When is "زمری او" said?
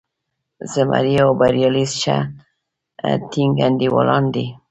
0.71-1.29